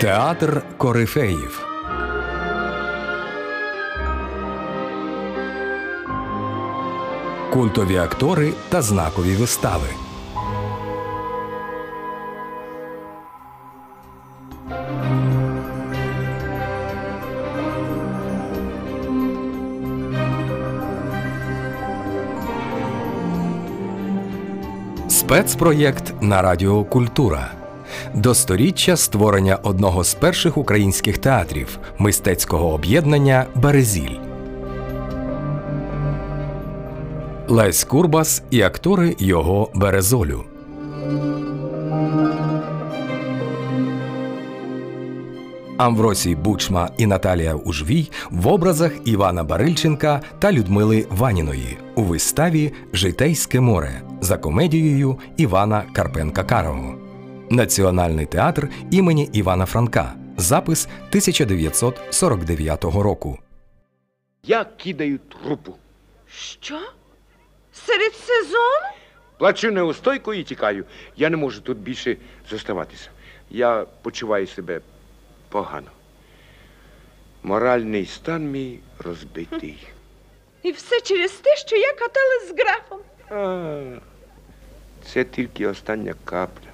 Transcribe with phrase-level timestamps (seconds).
[0.00, 1.66] Театр корифеїв.
[7.52, 9.86] Культові актори та знакові вистави.
[25.08, 27.59] Спецпроєкт на Радіо Культура.
[28.14, 34.16] До сторіччя створення одного з перших українських театрів мистецького об'єднання Березіль.
[37.48, 40.44] Лесь Курбас і актори його Березолю.
[45.80, 53.60] Амвросій Бучма і Наталія Ужвій в образах Івана Барильченка та Людмили Ваніної у виставі Житейське
[53.60, 56.99] море за комедією Івана Карпенка Карого.
[57.52, 60.14] Національний театр імені Івана Франка.
[60.36, 63.38] Запис 1949 року.
[64.42, 65.74] Я кидаю трупу.
[66.32, 66.80] Що?
[67.72, 68.86] Серед сезону?
[69.38, 70.84] Плачу неустойку і тікаю.
[71.16, 72.16] Я не можу тут більше
[72.50, 73.08] зоставатися.
[73.50, 74.80] Я почуваю себе
[75.48, 75.90] погано.
[77.42, 79.88] Моральний стан мій розбитий.
[80.62, 83.00] І все через те, що я каталась з графом.
[83.30, 83.98] А,
[85.12, 86.69] це тільки остання капля.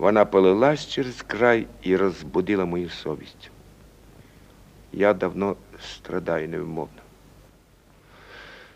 [0.00, 3.50] Вона полилась через край і розбудила мою совість.
[4.92, 7.02] Я давно страдаю невмовно.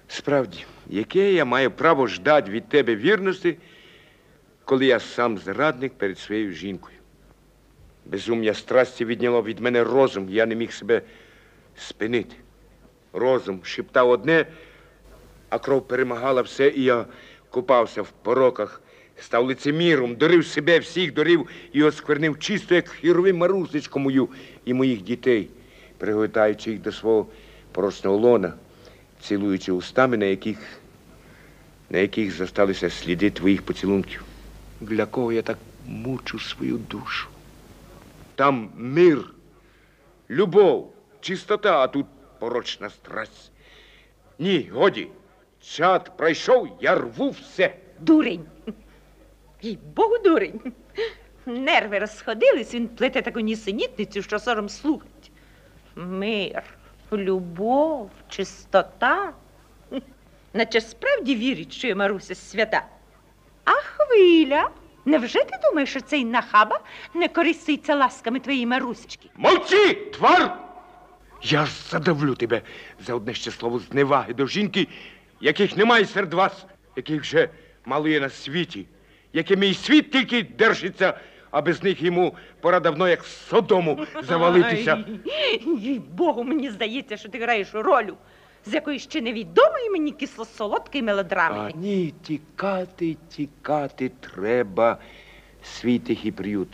[0.09, 3.57] Справді, яке я маю право ждати від тебе вірності,
[4.65, 6.99] коли я сам зрадник перед своєю жінкою?
[8.05, 11.03] Безум'я страсті відняло від мене розум, я не міг себе
[11.77, 12.37] спинити.
[13.13, 14.47] Розум шептав одне,
[15.49, 17.07] а кров перемагала все, і я
[17.51, 18.81] купався в пороках,
[19.21, 24.29] став лицеміром, дорив себе всіх, дорив і осквернив чисто, як хіровим марусечку мою
[24.65, 25.49] і моїх дітей,
[25.99, 27.27] пригортаючи їх до свого
[27.73, 28.55] порочного лона,
[29.21, 30.59] цілуючи устами, на яких,
[31.91, 34.25] на яких зосталися сліди твоїх поцілунків.
[34.81, 37.29] Для кого я так мучу свою душу?
[38.35, 39.25] Там мир,
[40.31, 42.07] любов, чистота, а тут
[42.39, 43.51] порочна страсть.
[44.39, 45.09] Ні, годі.
[45.63, 47.75] Чад пройшов, я рву все.
[48.01, 48.45] Дурень.
[49.65, 50.61] Їй Богу, дурень.
[51.47, 55.31] Нерви розходились, він плете таку нісенітницю, що сором слухать.
[55.97, 56.63] Мир,
[57.13, 59.33] любов, чистота.
[60.55, 62.87] Наче справді вірить, що я Маруся свята.
[63.65, 64.69] А хвиля?
[65.05, 66.81] Невже ти думаєш, що цей нахаба
[67.15, 69.31] не користується ласками твоєї Марусечки?
[69.37, 70.59] Мовчи, твар!
[71.43, 72.63] Я ж задавлю тебе
[73.07, 74.89] за одне ще слово зневаги до жінки,
[75.41, 77.49] яких немає серед вас, яких вже
[77.85, 78.87] мало є на світі,
[79.35, 81.19] яке мій світ тільки держиться,
[81.51, 85.05] а без них йому пора давно, як Содому, завалитися.
[85.79, 88.11] Їй Богу, мені здається, що ти граєш роль,
[88.67, 91.73] з якої ще невідомої мені кисло-солодкої мелодрами.
[91.75, 94.99] А ні, тікати, тікати треба
[95.63, 96.69] свій тихий приют.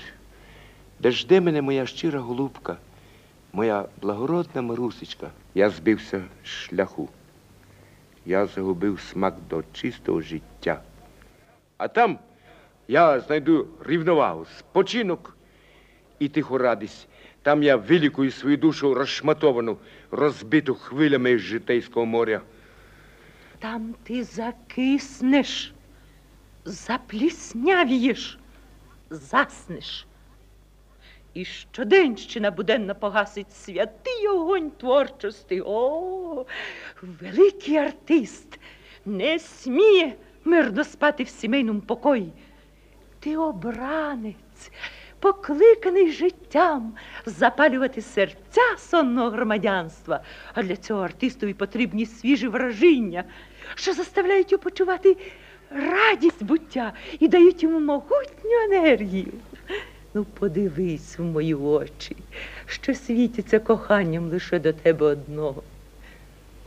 [0.98, 2.76] Де жде мене моя щира голубка,
[3.52, 5.30] моя благородна Марусечка.
[5.54, 7.08] Я збився з шляху.
[8.26, 10.82] Я загубив смак до чистого життя.
[11.76, 12.18] А там
[12.90, 15.36] я знайду рівновагу, спочинок
[16.18, 17.08] і тиху радість.
[17.42, 19.78] Там я вилікую свою душу розшматовану,
[20.10, 22.40] розбиту хвилями житейського моря.
[23.58, 25.72] Там ти закиснеш,
[26.64, 28.38] запліснявієш,
[29.10, 30.06] заснеш.
[31.34, 35.62] І щоденщина буденно погасить святий огонь творчості.
[35.66, 36.46] О,
[37.02, 38.58] великий артист
[39.06, 40.14] не сміє
[40.44, 42.32] мирно спати в сімейному покої.
[43.20, 44.70] Ти обранець,
[45.18, 46.92] покликаний життям
[47.26, 50.20] запалювати серця сонного громадянства.
[50.54, 53.24] А для цього артистові потрібні свіжі враження,
[53.74, 55.16] що заставляють його почувати
[55.70, 59.32] радість буття і дають йому могутню енергію.
[60.14, 62.16] Ну, подивись в мої очі,
[62.66, 65.62] що світяться коханням лише до тебе одного.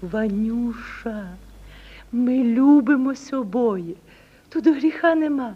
[0.02, 1.30] Ванюша,
[2.12, 3.94] ми любимось обоє.
[4.50, 5.56] Тут гріха нема.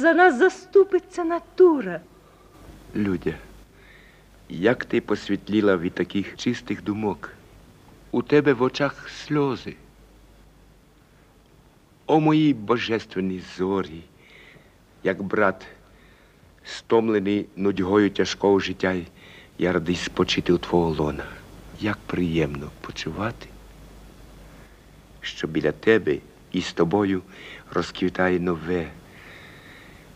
[0.00, 2.00] За нас заступиться натура.
[2.96, 3.34] Людя,
[4.48, 7.30] як ти посвітліла від таких чистих думок?
[8.10, 9.74] У тебе в очах сльози.
[12.06, 14.02] О моїй божественній зорі,
[15.04, 15.66] як брат,
[16.64, 18.96] стомлений нудьгою тяжкого життя,
[19.58, 21.24] я радий спочити у твого лона.
[21.80, 23.46] Як приємно почувати,
[25.20, 26.18] що біля тебе
[26.52, 27.22] і з тобою
[27.70, 28.90] розквітає нове,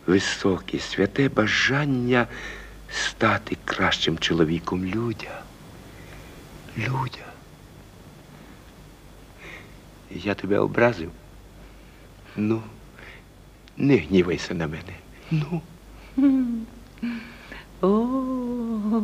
[0.08, 2.26] високе, святе бажання
[2.90, 5.42] стати кращим чоловіком Людя.
[6.78, 7.26] Людя.
[10.10, 11.10] Я тебе образив.
[12.36, 12.62] Ну,
[13.76, 14.94] не гнівайся на мене.
[15.30, 15.62] Ну.
[17.80, 19.02] О,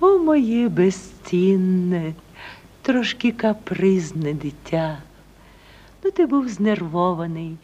[0.00, 2.14] о, моє безцінне,
[2.82, 4.98] трошки капризне дитя.
[6.04, 7.56] Ну, ти був знервований.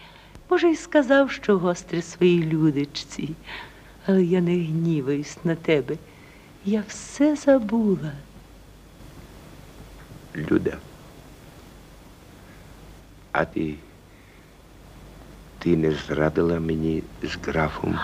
[0.51, 3.31] Може, й сказав, що гостре своїй людочці,
[4.07, 5.97] але я не гніваюсь на тебе.
[6.65, 8.13] Я все забула.
[10.37, 10.79] Люда.
[13.33, 13.75] А ти.
[15.59, 17.99] Ти не зрадила мені з графом.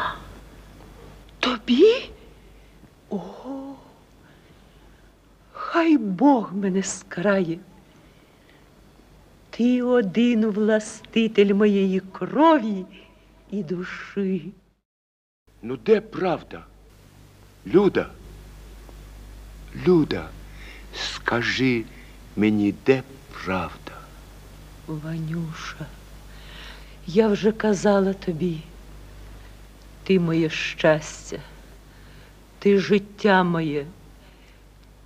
[1.41, 2.11] Тобі?
[3.11, 3.19] О,
[5.53, 7.59] хай Бог мене скрає.
[9.57, 12.85] Ти один властитель моєї крові
[13.51, 14.53] і душі.
[15.63, 16.65] Ну де правда?
[17.67, 18.07] Люда.
[19.87, 20.29] Люда,
[20.95, 21.85] скажи
[22.37, 23.03] мені, де
[23.45, 23.93] правда?
[24.87, 25.87] Ванюша,
[27.07, 28.59] я вже казала тобі,
[30.05, 31.39] ти моє щастя,
[32.59, 33.87] ти життя моє,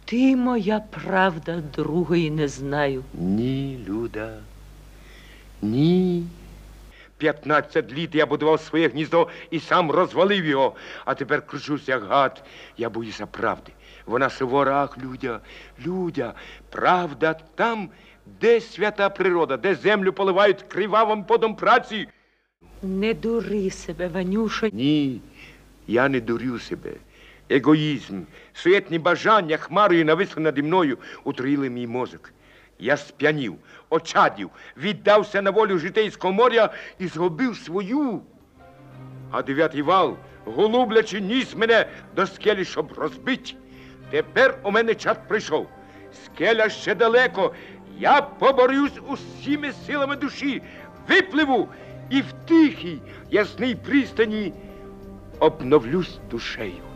[0.07, 3.05] ти моя правда, другої не знаю.
[3.15, 4.39] Ні, Люда.
[5.63, 6.25] Ні.
[7.19, 10.75] П'ятнадцять літ я будував своє гніздо і сам розвалив його,
[11.05, 12.45] а тепер кручусь, як гад.
[12.79, 13.73] Я боюся правди.
[14.07, 15.41] Вона сувора, ах, Людя,
[15.87, 16.33] Людя,
[16.71, 17.89] правда там,
[18.41, 22.09] де свята природа, де землю поливають кривавим подом праці.
[22.83, 24.69] Не дури себе, Ванюша.
[24.73, 25.21] Ні,
[25.87, 26.93] я не дурю себе.
[27.51, 28.23] Егоїзм,
[28.53, 32.33] суетні бажання хмарою нависли наді мною, утруїли мій мозок.
[32.79, 33.55] Я сп'янів,
[33.91, 38.23] очадів, віддався на волю житейського моря і зробив свою.
[39.31, 43.57] А дев'ятий вал, голублячи, ніс мене до скелі, щоб розбить.
[44.11, 45.69] Тепер у мене чат прийшов.
[46.25, 47.55] Скеля ще далеко.
[47.99, 50.63] Я поборюсь усіми силами душі,
[51.09, 51.69] випливу
[52.11, 52.99] і в тихій,
[53.31, 54.53] ясній пристані
[55.39, 56.96] обновлюсь душею.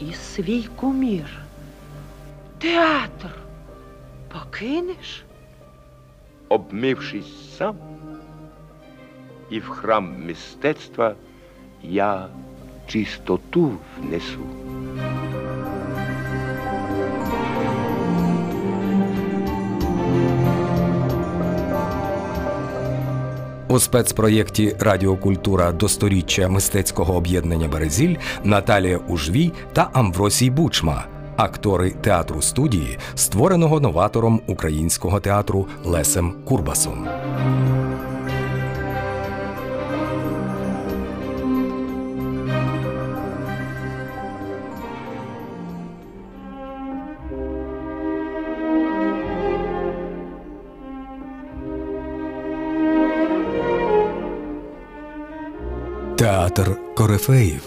[0.00, 1.38] І свій кумір.
[2.58, 3.30] Театр
[4.32, 5.24] покинеш?
[6.48, 7.76] обмившись сам,
[9.50, 11.14] і в храм мистецтва
[11.82, 12.28] я
[12.86, 14.40] чистоту внесу.
[23.76, 31.04] У спецпроєкті Радіокультура до сторіччя мистецького об'єднання Березіль Наталія Ужвій та Амвросій Бучма,
[31.36, 37.08] актори театру студії, створеного новатором українського театру Лесем Курбасом.
[56.46, 57.62] Театр Корифеїв